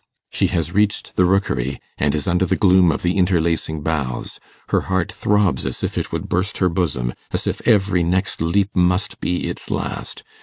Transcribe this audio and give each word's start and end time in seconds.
She 0.31 0.47
has 0.47 0.71
reached 0.71 1.15
the 1.15 1.25
Rookery, 1.25 1.79
and 1.95 2.15
is 2.15 2.27
under 2.27 2.47
the 2.47 2.55
gloom 2.55 2.91
of 2.91 3.03
the 3.03 3.17
interlacing 3.19 3.83
boughs. 3.83 4.39
Her 4.69 4.81
heart 4.89 5.11
throbs 5.11 5.63
as 5.63 5.83
if 5.83 5.95
it 5.95 6.11
would 6.11 6.27
burst 6.27 6.57
her 6.57 6.69
bosom 6.69 7.13
as 7.29 7.45
if 7.45 7.61
every 7.67 8.01
next 8.01 8.41
leap 8.41 8.75
must 8.75 9.19
be 9.21 9.47
its 9.47 9.69
last. 9.69 10.23